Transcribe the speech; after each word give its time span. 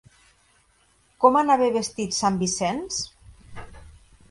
Com 1.25 1.37
anava 1.41 1.69
vestit 1.77 2.17
sant 2.21 2.41
Vicenç? 2.41 3.01